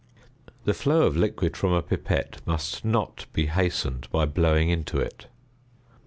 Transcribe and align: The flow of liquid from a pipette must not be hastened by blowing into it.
The 0.65 0.73
flow 0.73 1.05
of 1.05 1.15
liquid 1.15 1.55
from 1.55 1.73
a 1.73 1.83
pipette 1.83 2.41
must 2.47 2.83
not 2.83 3.27
be 3.33 3.45
hastened 3.45 4.07
by 4.11 4.25
blowing 4.25 4.71
into 4.71 4.99
it. 4.99 5.27